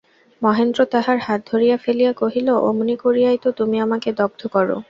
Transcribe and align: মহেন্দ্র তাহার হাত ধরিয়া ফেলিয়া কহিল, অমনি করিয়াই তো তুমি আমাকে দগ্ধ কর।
মহেন্দ্র 0.41 0.79
তাহার 0.85 1.17
হাত 1.17 1.41
ধরিয়া 1.51 1.77
ফেলিয়া 1.77 2.11
কহিল, 2.13 2.47
অমনি 2.69 2.95
করিয়াই 2.95 3.37
তো 3.37 3.49
তুমি 3.51 3.77
আমাকে 3.79 4.09
দগ্ধ 4.11 4.41
কর। 4.47 4.67